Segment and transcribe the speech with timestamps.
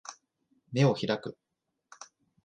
[0.73, 1.37] 眼を開く